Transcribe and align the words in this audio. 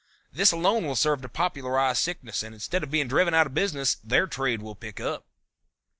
This 0.33 0.51
alone 0.51 0.87
will 0.87 0.95
serve 0.95 1.21
to 1.21 1.29
popularize 1.29 1.99
sickness 1.99 2.41
and 2.41 2.55
instead 2.55 2.81
of 2.81 2.89
being 2.89 3.07
driven 3.07 3.35
out 3.35 3.45
of 3.45 3.53
business 3.53 3.97
their 4.03 4.25
trade 4.25 4.59
will 4.59 4.73
pick 4.73 4.99
up." 4.99 5.25